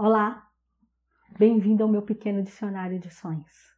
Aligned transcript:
Olá, 0.00 0.48
bem-vindo 1.36 1.82
ao 1.82 1.88
meu 1.88 2.02
pequeno 2.02 2.40
dicionário 2.40 3.00
de 3.00 3.10
sonhos. 3.10 3.74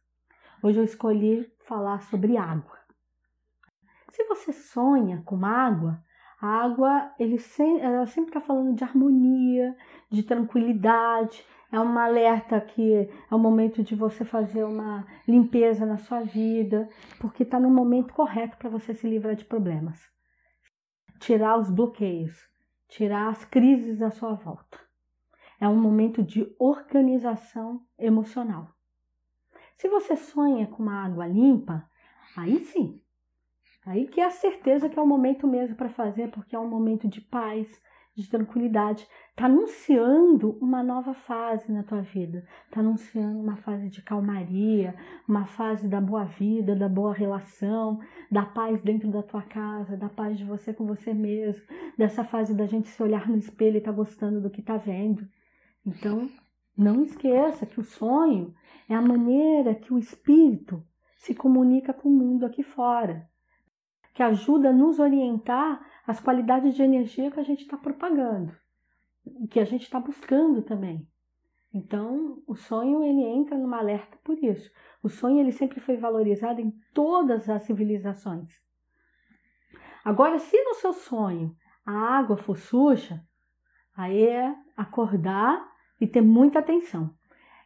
Hoje 0.61 0.77
eu 0.77 0.83
escolhi 0.83 1.51
falar 1.65 1.99
sobre 2.03 2.37
água. 2.37 2.77
Se 4.11 4.23
você 4.25 4.53
sonha 4.53 5.23
com 5.25 5.43
água, 5.43 5.99
a 6.39 6.47
água 6.63 7.11
ele 7.17 7.37
ela 7.81 8.05
sempre 8.05 8.29
está 8.29 8.39
falando 8.39 8.75
de 8.75 8.83
harmonia, 8.83 9.75
de 10.11 10.21
tranquilidade. 10.21 11.43
É 11.71 11.79
uma 11.79 12.05
alerta 12.05 12.61
que 12.61 12.93
é 12.93 13.33
o 13.33 13.39
momento 13.39 13.81
de 13.81 13.95
você 13.95 14.23
fazer 14.23 14.63
uma 14.63 15.03
limpeza 15.27 15.87
na 15.87 15.97
sua 15.97 16.21
vida, 16.21 16.87
porque 17.19 17.41
está 17.41 17.59
no 17.59 17.71
momento 17.71 18.13
correto 18.13 18.57
para 18.57 18.69
você 18.69 18.93
se 18.93 19.09
livrar 19.09 19.33
de 19.33 19.45
problemas, 19.45 19.99
tirar 21.19 21.57
os 21.57 21.71
bloqueios, 21.71 22.47
tirar 22.87 23.29
as 23.29 23.43
crises 23.43 23.97
da 23.97 24.11
sua 24.11 24.35
volta. 24.35 24.90
É 25.61 25.67
um 25.67 25.79
momento 25.79 26.23
de 26.23 26.51
organização 26.57 27.85
emocional. 27.99 28.67
Se 29.77 29.87
você 29.87 30.15
sonha 30.15 30.65
com 30.65 30.81
uma 30.81 31.05
água 31.05 31.27
limpa, 31.27 31.87
aí 32.35 32.59
sim. 32.61 32.99
Aí 33.85 34.07
que 34.07 34.19
é 34.19 34.25
a 34.25 34.31
certeza 34.31 34.89
que 34.89 34.97
é 34.97 35.01
o 35.01 35.05
momento 35.05 35.45
mesmo 35.45 35.75
para 35.75 35.87
fazer, 35.87 36.31
porque 36.31 36.55
é 36.55 36.59
um 36.59 36.67
momento 36.67 37.07
de 37.07 37.21
paz, 37.21 37.79
de 38.15 38.27
tranquilidade. 38.27 39.07
Está 39.29 39.45
anunciando 39.45 40.57
uma 40.59 40.81
nova 40.81 41.13
fase 41.13 41.71
na 41.71 41.83
tua 41.83 42.01
vida. 42.01 42.43
Está 42.65 42.79
anunciando 42.79 43.39
uma 43.39 43.57
fase 43.57 43.87
de 43.87 44.01
calmaria, 44.01 44.95
uma 45.27 45.45
fase 45.45 45.87
da 45.87 46.01
boa 46.01 46.25
vida, 46.25 46.75
da 46.75 46.89
boa 46.89 47.13
relação, 47.13 47.99
da 48.31 48.47
paz 48.47 48.81
dentro 48.81 49.11
da 49.11 49.21
tua 49.21 49.43
casa, 49.43 49.95
da 49.95 50.09
paz 50.09 50.39
de 50.39 50.43
você 50.43 50.73
com 50.73 50.87
você 50.87 51.13
mesmo, 51.13 51.61
dessa 51.95 52.23
fase 52.23 52.55
da 52.55 52.65
gente 52.65 52.87
se 52.87 53.03
olhar 53.03 53.29
no 53.29 53.37
espelho 53.37 53.75
e 53.75 53.77
estar 53.77 53.91
tá 53.91 53.97
gostando 53.97 54.41
do 54.41 54.49
que 54.49 54.61
está 54.61 54.75
vendo. 54.75 55.23
Então, 55.85 56.29
não 56.77 57.03
esqueça 57.03 57.65
que 57.65 57.79
o 57.79 57.83
sonho 57.83 58.53
é 58.87 58.95
a 58.95 59.01
maneira 59.01 59.75
que 59.75 59.93
o 59.93 59.97
espírito 59.97 60.83
se 61.17 61.35
comunica 61.35 61.93
com 61.93 62.09
o 62.09 62.11
mundo 62.11 62.45
aqui 62.45 62.63
fora, 62.63 63.29
que 64.13 64.23
ajuda 64.23 64.69
a 64.69 64.73
nos 64.73 64.99
orientar 64.99 65.85
as 66.05 66.19
qualidades 66.19 66.75
de 66.75 66.81
energia 66.81 67.31
que 67.31 67.39
a 67.39 67.43
gente 67.43 67.61
está 67.61 67.77
propagando, 67.77 68.55
que 69.49 69.59
a 69.59 69.65
gente 69.65 69.83
está 69.83 69.99
buscando 69.99 70.61
também. 70.61 71.07
Então, 71.73 72.43
o 72.45 72.55
sonho 72.55 73.01
ele 73.03 73.23
entra 73.23 73.57
numa 73.57 73.77
alerta 73.77 74.17
por 74.23 74.37
isso. 74.43 74.69
O 75.01 75.09
sonho 75.09 75.39
ele 75.39 75.53
sempre 75.53 75.79
foi 75.79 75.95
valorizado 75.95 76.59
em 76.59 76.71
todas 76.93 77.49
as 77.49 77.63
civilizações. 77.63 78.59
Agora, 80.03 80.37
se 80.37 80.61
no 80.63 80.73
seu 80.75 80.91
sonho 80.91 81.55
a 81.85 81.93
água 81.93 82.35
for 82.35 82.57
suja, 82.57 83.23
aí 83.95 84.27
é 84.27 84.55
acordar 84.75 85.70
e 86.01 86.07
ter 86.07 86.21
muita 86.21 86.59
atenção. 86.59 87.11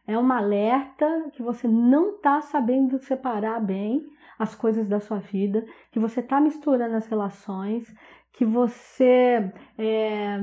É 0.06 0.16
uma 0.16 0.36
alerta 0.36 1.30
que 1.32 1.42
você 1.42 1.66
não 1.66 2.16
está 2.16 2.40
sabendo 2.42 2.98
separar 2.98 3.58
bem 3.60 4.06
as 4.38 4.54
coisas 4.54 4.86
da 4.86 5.00
sua 5.00 5.18
vida, 5.18 5.66
que 5.90 5.98
você 5.98 6.20
está 6.20 6.40
misturando 6.40 6.94
as 6.94 7.06
relações, 7.06 7.92
que 8.32 8.44
você 8.44 9.50
está 9.78 9.82
é, 9.82 10.38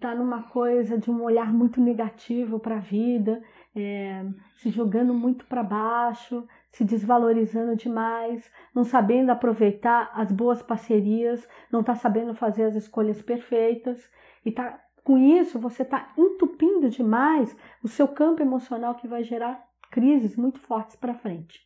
tá 0.00 0.14
numa 0.14 0.42
coisa 0.42 0.98
de 0.98 1.10
um 1.10 1.22
olhar 1.22 1.52
muito 1.52 1.80
negativo 1.80 2.58
para 2.58 2.76
a 2.76 2.80
vida, 2.80 3.40
é, 3.74 4.24
se 4.56 4.70
jogando 4.70 5.14
muito 5.14 5.46
para 5.46 5.62
baixo, 5.62 6.46
se 6.72 6.84
desvalorizando 6.84 7.76
demais, 7.76 8.50
não 8.74 8.84
sabendo 8.84 9.30
aproveitar 9.30 10.10
as 10.14 10.32
boas 10.32 10.62
parcerias, 10.62 11.46
não 11.70 11.80
está 11.80 11.94
sabendo 11.94 12.34
fazer 12.34 12.64
as 12.64 12.74
escolhas 12.74 13.22
perfeitas 13.22 14.10
e 14.44 14.48
está 14.50 14.78
com 15.06 15.16
isso, 15.16 15.60
você 15.60 15.82
está 15.82 16.12
entupindo 16.18 16.90
demais 16.90 17.56
o 17.80 17.86
seu 17.86 18.08
campo 18.08 18.42
emocional 18.42 18.96
que 18.96 19.06
vai 19.06 19.22
gerar 19.22 19.64
crises 19.88 20.36
muito 20.36 20.58
fortes 20.58 20.96
para 20.96 21.14
frente. 21.14 21.60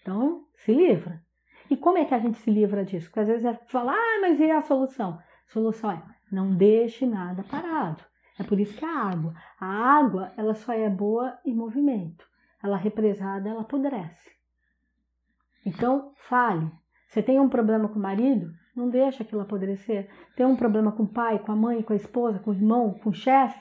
Então, 0.00 0.44
se 0.54 0.72
livra. 0.72 1.20
E 1.68 1.76
como 1.76 1.98
é 1.98 2.04
que 2.04 2.14
a 2.14 2.20
gente 2.20 2.38
se 2.38 2.48
livra 2.48 2.84
disso? 2.84 3.06
Porque 3.06 3.18
às 3.18 3.26
vezes 3.26 3.44
é 3.44 3.54
falar, 3.66 3.96
ah, 3.96 4.18
mas 4.20 4.38
e 4.38 4.48
a 4.48 4.62
solução? 4.62 5.18
A 5.18 5.52
solução 5.52 5.90
é 5.90 6.00
não 6.30 6.54
deixe 6.54 7.04
nada 7.04 7.42
parado. 7.42 8.04
É 8.38 8.44
por 8.44 8.60
isso 8.60 8.78
que 8.78 8.84
a 8.84 8.96
água. 8.96 9.34
A 9.58 9.66
água, 9.66 10.32
ela 10.36 10.54
só 10.54 10.72
é 10.72 10.88
boa 10.88 11.36
em 11.44 11.52
movimento. 11.52 12.24
Ela 12.62 12.76
represada, 12.76 13.48
ela 13.48 13.62
apodrece. 13.62 14.30
Então, 15.64 16.12
fale. 16.14 16.70
Você 17.08 17.20
tem 17.20 17.40
um 17.40 17.48
problema 17.48 17.88
com 17.88 17.98
o 17.98 18.02
marido? 18.02 18.52
Não 18.76 18.90
deixa 18.90 19.22
aquilo 19.22 19.40
apodrecer. 19.40 20.10
Tem 20.36 20.44
um 20.44 20.54
problema 20.54 20.92
com 20.92 21.04
o 21.04 21.08
pai, 21.08 21.38
com 21.38 21.50
a 21.50 21.56
mãe, 21.56 21.82
com 21.82 21.94
a 21.94 21.96
esposa, 21.96 22.38
com 22.38 22.50
o 22.50 22.54
irmão, 22.54 22.92
com 23.02 23.08
o 23.08 23.14
chefe? 23.14 23.58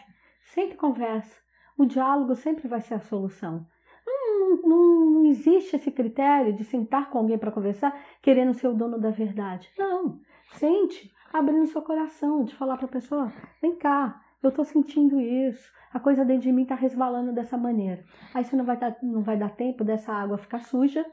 Sempre 0.54 0.76
conversa. 0.76 1.40
O 1.78 1.86
diálogo 1.86 2.36
sempre 2.36 2.68
vai 2.68 2.82
ser 2.82 2.96
a 2.96 3.00
solução. 3.00 3.66
Não, 4.06 4.62
não, 4.62 5.12
não 5.12 5.26
existe 5.26 5.78
esse 5.78 5.90
critério 5.90 6.54
de 6.54 6.66
sentar 6.66 7.10
com 7.10 7.18
alguém 7.18 7.38
para 7.38 7.52
conversar 7.52 7.98
querendo 8.22 8.54
ser 8.54 8.68
o 8.68 8.74
dono 8.74 9.00
da 9.00 9.10
verdade. 9.10 9.70
Não. 9.78 10.20
Sente, 10.52 11.12
abrindo 11.34 11.66
seu 11.68 11.82
coração, 11.82 12.44
de 12.44 12.54
falar 12.54 12.78
para 12.78 12.86
a 12.86 12.90
pessoa: 12.90 13.32
vem 13.62 13.76
cá, 13.76 14.22
eu 14.44 14.50
estou 14.50 14.64
sentindo 14.64 15.20
isso, 15.20 15.72
a 15.94 16.00
coisa 16.00 16.24
dentro 16.24 16.44
de 16.44 16.52
mim 16.52 16.64
está 16.64 16.76
resvalando 16.76 17.34
dessa 17.34 17.58
maneira. 17.58 18.04
Aí 18.34 18.44
você 18.44 18.56
não 18.56 18.66
vai, 18.66 18.78
dar, 18.78 18.98
não 19.02 19.24
vai 19.24 19.38
dar 19.38 19.50
tempo 19.56 19.84
dessa 19.84 20.14
água 20.14 20.38
ficar 20.38 20.60
suja 20.60 21.06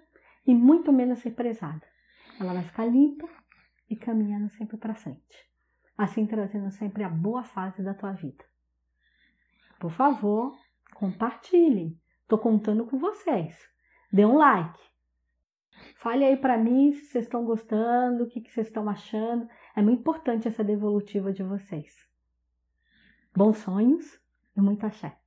e 0.46 0.54
muito 0.54 0.92
menos 0.92 1.20
ser 1.20 1.30
prezada. 1.30 1.82
Ela 2.38 2.54
vai 2.54 2.62
ficar 2.62 2.84
limpa 2.86 3.28
e 3.92 3.96
caminhando 3.96 4.48
sempre 4.48 4.78
para 4.78 4.94
frente. 4.94 5.46
Assim 5.96 6.26
trazendo 6.26 6.70
sempre 6.70 7.04
a 7.04 7.08
boa 7.10 7.44
fase 7.44 7.82
da 7.82 7.92
tua 7.92 8.12
vida. 8.12 8.42
Por 9.78 9.92
favor, 9.92 10.56
compartilhem. 10.94 12.00
Estou 12.22 12.38
contando 12.38 12.86
com 12.86 12.98
vocês. 12.98 13.54
Dê 14.10 14.24
um 14.24 14.38
like. 14.38 14.80
Fale 15.96 16.24
aí 16.24 16.36
para 16.36 16.56
mim 16.56 16.92
se 16.92 17.06
vocês 17.06 17.24
estão 17.24 17.44
gostando, 17.44 18.24
o 18.24 18.28
que, 18.28 18.40
que 18.40 18.50
vocês 18.50 18.66
estão 18.66 18.88
achando. 18.88 19.46
É 19.76 19.82
muito 19.82 20.00
importante 20.00 20.48
essa 20.48 20.64
devolutiva 20.64 21.30
de 21.30 21.42
vocês. 21.42 21.94
Bons 23.36 23.58
sonhos 23.58 24.18
e 24.56 24.60
muita 24.60 24.86
axé. 24.86 25.21